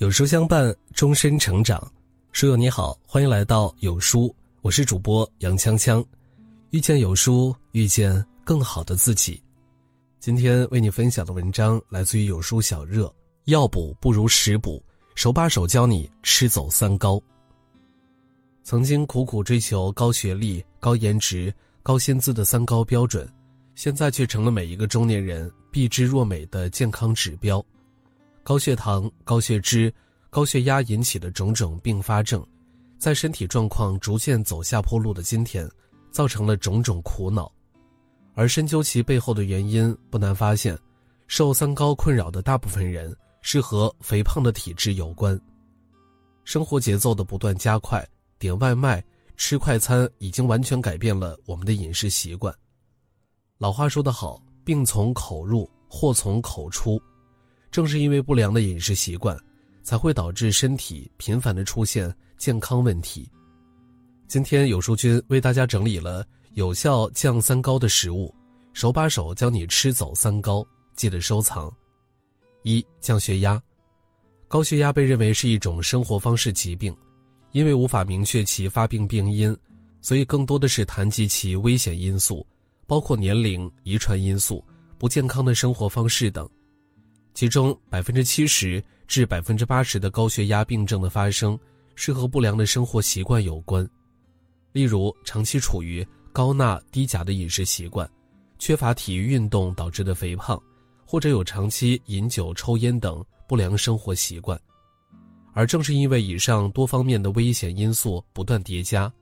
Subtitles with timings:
[0.00, 1.78] 有书相伴，终身成长。
[2.32, 6.02] 书友你好，欢迎来到有书，我是主播杨锵锵。
[6.70, 9.42] 遇见有书，遇见更好的自己。
[10.18, 13.14] 今天为你分享的文章来自于有书小热。
[13.44, 14.82] 药补不如食补，
[15.16, 17.20] 手把手教你吃走三高。
[18.64, 23.30] 曾经苦苦追求高学历、高颜值、高薪资的三高标准，
[23.74, 27.62] 现在却成了每一个中年人避之若美的健康指标。
[28.50, 29.94] 高血糖、高血脂、
[30.28, 32.44] 高血压引起的种种并发症，
[32.98, 35.70] 在身体状况逐渐走下坡路的今天，
[36.10, 37.48] 造成了种种苦恼。
[38.34, 40.76] 而深究其背后的原因，不难发现，
[41.28, 45.40] 受三高困扰的大部分人是和肥胖的体质有关。
[46.42, 48.04] 生活节奏的不断加快，
[48.36, 49.00] 点外卖、
[49.36, 52.52] 吃快餐已经完全改变了我们的饮食习惯。
[53.58, 57.00] 老话说得好，“病从口入，祸从口出。”
[57.70, 59.38] 正是因为不良的饮食习惯，
[59.82, 63.28] 才会导致身体频繁的出现健康问题。
[64.26, 68.34] 今天有书君为大家整理了有效降三高的食物，
[68.72, 71.72] 手把手教你吃走三高，记得收藏。
[72.62, 73.60] 一降血压，
[74.48, 76.94] 高血压被认为是一种生活方式疾病，
[77.52, 79.56] 因为无法明确其发病病因，
[80.00, 82.46] 所以更多的是谈及其危险因素，
[82.86, 84.62] 包括年龄、遗传因素、
[84.98, 86.48] 不健康的生活方式等。
[87.32, 91.58] 其中百分之七十至百分之八十的高血压病症的发生，
[91.94, 93.88] 是和不良的生活习惯有关，
[94.72, 98.08] 例如长期处于高钠低钾的饮食习惯，
[98.58, 100.60] 缺乏体育运动导致的肥胖，
[101.04, 104.60] 或者有长期饮酒、抽烟等不良生活习惯。
[105.52, 109.12] 而正是因为以上多方面的危险因素不断叠加，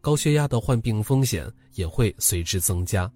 [0.00, 3.10] 高血压的患病风险也会随之增加。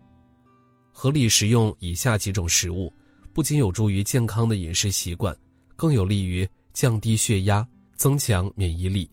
[0.92, 2.92] 合理食用以下几种食物。
[3.32, 5.36] 不仅有助于健康的饮食习惯，
[5.76, 9.08] 更有利于降低血压、增强免疫力。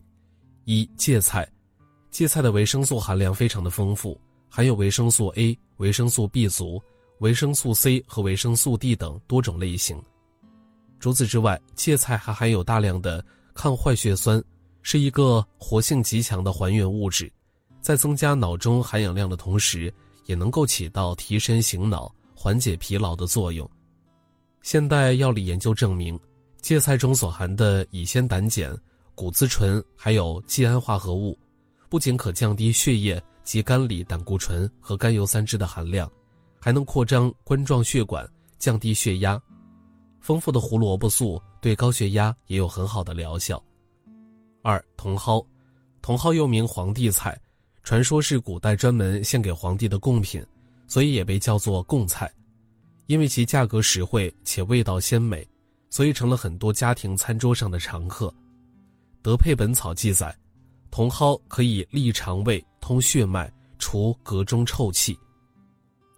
[0.64, 1.48] 一芥菜，
[2.10, 6.82] 芥菜的维生素含量非常的丰富，含有维生素 A、维生素 B 族、
[7.20, 10.02] 维生素 C 和维生素 D 等多种类型。
[11.00, 14.42] 除此之外，芥菜还含有大量的抗坏血酸，
[14.82, 17.32] 是一个活性极强的还原物质，
[17.80, 19.92] 在增加脑中含氧量的同时，
[20.26, 23.68] 也能够起到提神醒脑、缓解疲劳的作用。
[24.62, 26.18] 现代药理研究证明，
[26.60, 28.76] 芥菜中所含的乙酰胆碱、
[29.14, 31.38] 谷子醇还有季胺化合物，
[31.88, 36.10] 不仅可降低血液及肝里胆固醇和甘油三酯的含量，
[36.58, 39.40] 还能扩张冠状血管，降低血压。
[40.20, 43.62] 丰富的胡萝卜素对高血压也有很好的疗效。
[44.62, 45.42] 二茼蒿，
[46.02, 47.40] 茼蒿又名皇帝菜，
[47.82, 50.44] 传说是古代专门献给皇帝的贡品，
[50.86, 52.30] 所以也被叫做贡菜。
[53.08, 55.46] 因为其价格实惠且味道鲜美，
[55.88, 58.32] 所以成了很多家庭餐桌上的常客。
[59.22, 60.36] 德配本草记载，
[60.90, 65.18] 茼蒿可以利肠胃、通血脉、除膈中臭气。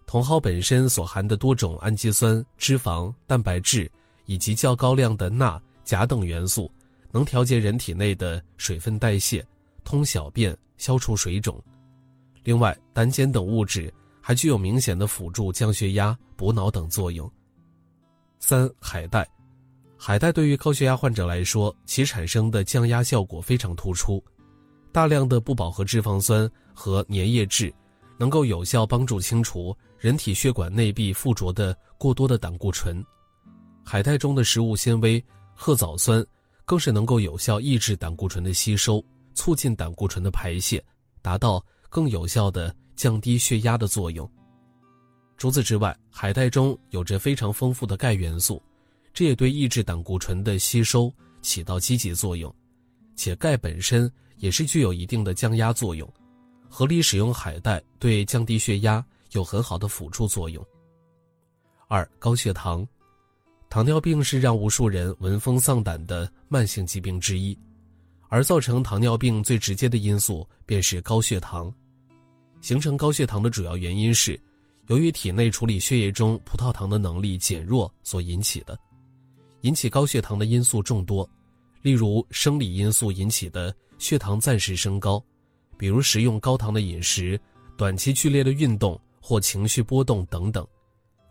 [0.05, 3.89] 茼蒿本身所含的多种氨基酸、脂肪、蛋白质
[4.25, 6.69] 以及较高量的钠、钾等元素，
[7.09, 9.45] 能调节人体内的水分代谢，
[9.85, 11.57] 通小便，消除水肿。
[12.43, 13.91] 另外，胆碱等物质。
[14.21, 17.29] 还具有明显的辅助降血压、补脑等作用。
[18.39, 19.27] 三海带，
[19.97, 24.23] 海带对于高血压患者来说，其产生的降压效果非常突出。
[24.91, 27.73] 大量的不饱和脂肪酸和粘液质，
[28.17, 33.03] 能够有效帮助清除人体血管内壁附着的过多的胆固醇。
[33.83, 35.23] 海带中的食物纤维
[35.55, 36.25] 褐藻酸，
[36.65, 39.03] 更是能够有效抑制胆固醇的吸收，
[39.33, 40.83] 促进胆固醇的排泄，
[41.21, 42.75] 达到更有效的。
[42.95, 44.29] 降低血压的作用。
[45.37, 48.61] 除此之外，海带中有着非常丰富的钙元素，
[49.13, 52.53] 这也对抑制胆固醇的吸收起到积极作用。
[53.15, 56.11] 且钙本身也是具有一定的降压作用，
[56.69, 60.65] 合理使用海带对降低血压有很好的辅助作用。
[61.87, 62.87] 二、高血糖，
[63.69, 67.57] 糖尿病是让无数人闻风丧胆的慢性疾病之一，
[68.29, 71.73] 而造成糖尿病最直接的因素便是高血糖。
[72.61, 74.39] 形成高血糖的主要原因是，
[74.87, 78.77] 由于体内处理血液中葡萄糖的能力减弱所引起的。
[79.61, 81.27] 引起高血糖的因素众多，
[81.81, 85.23] 例如生理因素引起的血糖暂时升高，
[85.77, 87.39] 比如食用高糖的饮食、
[87.75, 90.63] 短期剧烈的运动或情绪波动等等；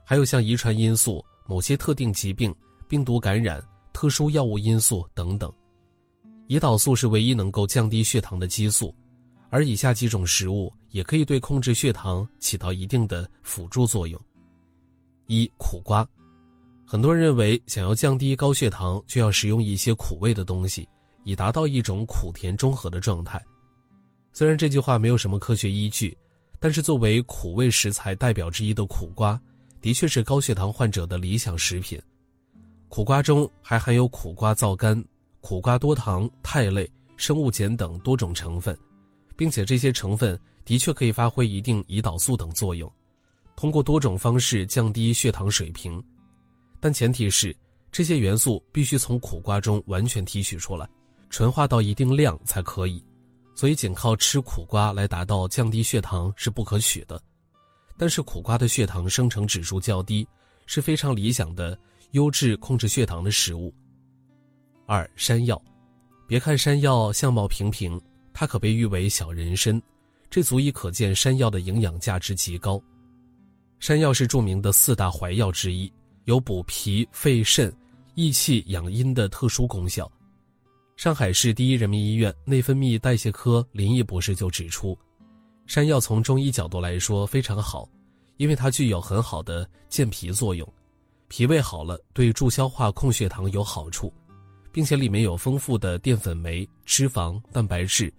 [0.04, 2.54] 还有像遗传因素、某些特定疾病、
[2.88, 3.62] 病毒感染、
[3.92, 5.52] 特殊药物因素等等。
[6.48, 8.92] 胰岛素是唯一能够降低血糖的激素。
[9.50, 14.18] 而以下几种食物也可以对控制血糖起到一定的辅助作用：
[15.26, 16.08] 一、苦瓜，
[16.86, 20.88] 很多人认为，想要降低高血糖，就要食用一些苦味的东西，
[21.24, 23.40] 以达到一种苦甜中和的状态。
[24.32, 26.16] 虽然这句话没有什么科学依据，
[26.58, 29.40] 但是作为苦味食材代表之一的苦瓜，
[29.80, 32.00] 的确是高血糖患者的理想食品。
[32.88, 35.04] 苦瓜中还含有苦瓜皂苷、
[35.40, 38.76] 苦瓜多糖、肽类、生物碱等多种成分，
[39.40, 42.92] 并且这些成分的确可以发挥一定胰岛素等作用，
[43.56, 46.04] 通过多种方式降低血糖水平。
[46.78, 47.56] 但前提是，
[47.90, 50.86] 这些元素必须从苦瓜中完全提取出来，
[51.30, 53.02] 纯化到一定量才可以。
[53.54, 57.18] 所以，仅靠吃苦瓜来达到降低血糖是不可取的。
[57.96, 60.28] 但是，苦瓜的血糖生成指数较低，
[60.66, 61.78] 是非常理想的
[62.10, 63.72] 优质控制血糖的食物。
[64.84, 65.58] 二、山药，
[66.28, 67.98] 别看山药相貌平平，
[68.40, 69.78] 它可被誉为小人参，
[70.30, 72.82] 这足以可见山药的营养价值极高。
[73.80, 75.92] 山药是著名的四大怀药之一。
[76.24, 77.70] 有补脾、肺、肾、
[78.14, 80.10] 益气、养阴的特殊功效。
[80.96, 84.98] 上海市第一人民医院内分泌代谢科林毅博士就指出，
[85.66, 87.86] 山药从中医角度来说非常好，
[88.38, 90.66] 因为它具有很好的健脾作用，
[91.28, 94.10] 脾胃好了对助消化、控血糖有好处，
[94.72, 98.10] 并且里面有丰富的淀粉酶、脂肪、蛋白质、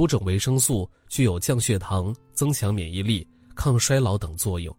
[0.00, 4.74] 多种维生素，具有降血糖、增强免疫力、抗衰老等作用。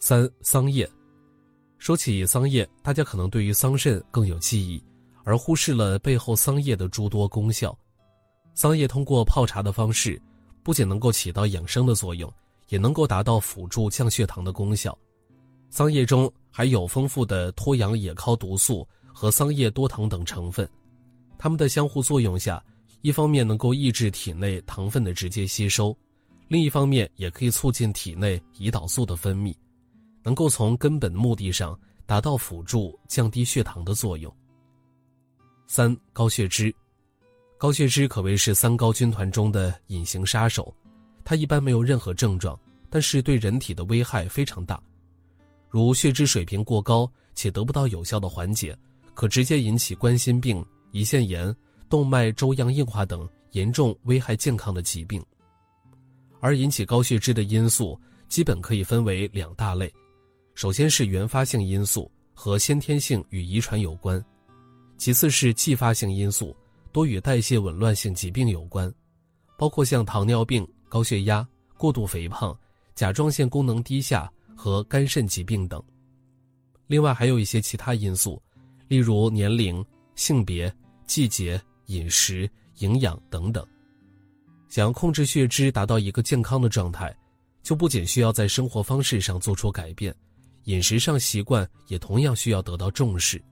[0.00, 0.86] 三、桑叶。
[1.78, 4.84] 说起桑叶，大家可能对于桑葚更有记忆，
[5.24, 7.74] 而忽视了背后桑叶的诸多功效。
[8.52, 10.20] 桑叶通过泡茶的方式，
[10.62, 12.30] 不仅能够起到养生的作用，
[12.68, 14.94] 也能够达到辅助降血糖的功效。
[15.70, 20.68] 桑叶中含有丰富的脱氧野蒿毒素和桑叶多糖等成分，
[21.38, 22.62] 它们的相互作用下，
[23.02, 25.96] 一方面能够抑制体内糖分的直接吸收，
[26.48, 29.54] 另一方面也可以促进体内胰岛素的分泌。
[30.24, 31.76] 能够从根本目的上
[32.06, 34.32] 达到辅助降低血糖的作用。
[35.66, 36.72] 三高血脂，
[37.58, 40.72] 高血脂可谓是三高军团中的隐形杀手，
[41.24, 42.56] 它一般没有任何症状，
[42.88, 44.80] 但是对人体的危害非常大，
[45.68, 48.78] 如血脂水平过高且得不到有效的缓解，
[49.14, 51.52] 可直接引起冠心病、胰腺炎、
[51.92, 55.22] 动脉粥样硬化等严重危害健康的疾病。
[56.40, 58.00] 而引起高血脂的因素
[58.30, 59.92] 基本可以分为两大类。
[60.54, 64.24] 首先是原发性因素和先天性与遗传有关，
[64.96, 66.56] 其次是继发性因素，
[66.92, 68.90] 多与代谢紊乱性疾病有关，
[69.58, 71.46] 包括像糖尿病、高血压、
[71.76, 72.58] 过度肥胖、
[72.94, 75.82] 甲状腺功能低下和肝肾疾病等。
[76.86, 78.40] 另外还有一些其他因素，
[78.88, 79.84] 例如年龄、
[80.14, 80.74] 性别、
[81.06, 82.48] 季节、饮食、
[82.78, 83.66] 营养等等。
[84.68, 87.14] 想要控制血脂达到一个健康的状态，
[87.62, 90.14] 就不仅需要在生活方式上做出改变。
[90.64, 93.42] 饮食上习惯也同样需要得到重视，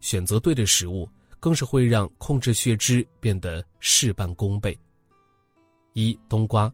[0.00, 1.08] 选择对的食物，
[1.38, 4.76] 更是会让控制血脂变得事半功倍。
[5.94, 6.70] 一冬瓜，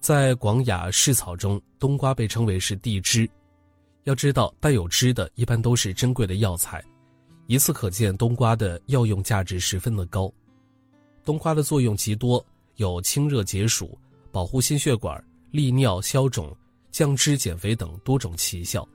[0.00, 3.30] 在广雅释草中，冬瓜被称为是地支。
[4.04, 6.84] 要知道，带有汁的一般都是珍贵的药材，
[7.50, 10.32] 由此可见，冬瓜的药用价值十分的高。
[11.24, 12.44] 冬瓜的作用极多，
[12.76, 13.98] 有清热解暑、
[14.30, 15.20] 保护心血管、
[15.50, 16.56] 利尿消肿。
[16.92, 18.86] 降脂、减肥等多种奇效，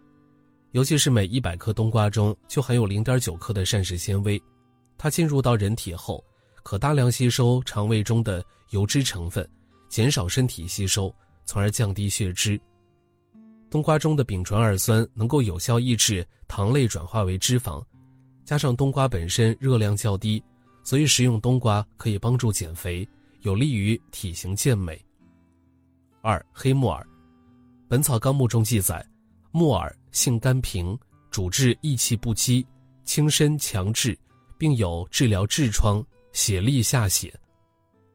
[0.72, 4.42] 尤其是每一百克冬瓜中就含有零点九克的膳食纤维，
[4.98, 6.22] 它进入到人体后，
[6.62, 9.50] 可大量吸收肠胃中的油脂成分，
[9.88, 11.14] 减少身体吸收，
[11.46, 12.60] 从而降低血脂。
[13.70, 17.82] 冬瓜中的丙醇二酸能够有效抑制糖类转化为脂肪，
[18.46, 20.42] 加上冬瓜本身热量较低，
[20.84, 23.08] 所以食用冬瓜可以帮助减肥，
[23.42, 25.04] 有利于体型健美。
[26.22, 27.02] 二黑木耳。
[27.88, 29.06] 《本草纲目》中记载，
[29.52, 30.98] 木耳性甘平，
[31.30, 32.66] 主治益气不饥、
[33.04, 34.18] 轻身强志，
[34.58, 37.34] 并有治疗痔疮、血痢下血。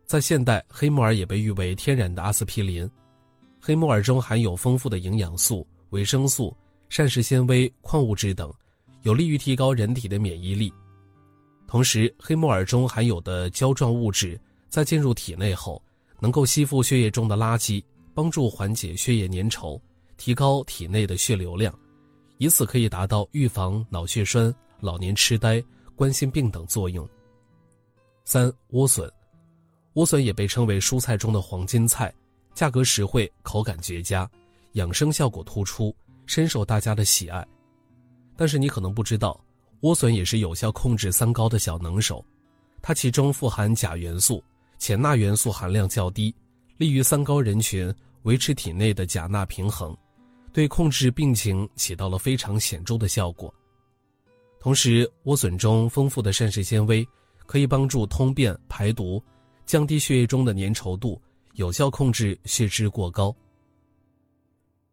[0.07, 2.89] 在现代，黑木耳也被誉为天然的阿司匹林。
[3.61, 6.57] 黑木耳中含有丰富的营养素、维生素、
[6.89, 8.53] 膳食纤维、矿物质等，
[9.03, 10.73] 有利于提高人体的免疫力。
[11.67, 15.83] 同时，黑木耳中含有的胶状物质在进入体内后，
[16.19, 17.83] 能够吸附血液中的垃圾。
[18.13, 19.81] 帮助缓解血液粘稠，
[20.17, 21.73] 提高体内的血流量，
[22.39, 25.63] 以此可以达到预防脑血栓、老年痴呆、
[25.95, 27.09] 冠心病等作用。
[28.25, 29.11] 三、莴笋，
[29.95, 32.13] 莴笋也被称为蔬菜中的黄金菜，
[32.53, 34.29] 价格实惠，口感绝佳，
[34.73, 35.95] 养生效果突出，
[36.27, 37.47] 深受大家的喜爱。
[38.41, 39.39] 但是你可能不知道，
[39.83, 42.25] 莴笋也是有效控制三高的小能手，
[42.81, 44.43] 它其中富含钾元素，
[44.79, 46.35] 且钠元素含量较低。
[46.79, 49.95] 利于三高人群维持体内的钾钠平衡，
[50.55, 53.55] 对控制病情起到了非常显著的效果。
[54.59, 57.07] 同时，莴笋中丰富的膳食纤维
[57.45, 59.23] 可以帮助通便排毒，
[59.67, 61.21] 降低血液中的粘稠度，
[61.57, 63.37] 有效控制血脂过高。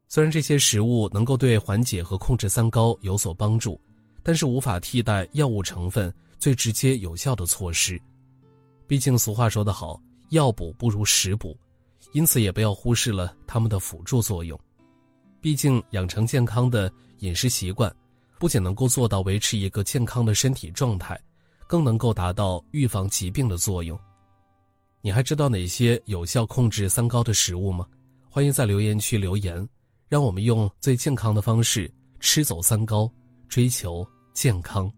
[0.10, 3.80] 虽然这些食物能够对缓解和控制三高有所帮助，
[4.24, 8.02] 但是无法替代药物成分最直接有效的措施。
[8.88, 11.58] 毕竟俗话说得好，药补不如食补，
[12.14, 14.58] 因此也不要忽视了它们的辅助作用。
[15.42, 17.94] 毕竟养成健康的饮食习惯，
[18.40, 21.20] 不仅能够做到维持一个健康的身体状态，
[21.68, 24.00] 更能够达到预防疾病的作用。
[25.02, 27.86] 你还知道哪些有效控制三高的食物吗？
[28.30, 29.68] 欢迎在留言区留言。
[30.10, 33.12] 让我们用最健康的方式吃走三高，
[33.48, 34.92] 追求健康。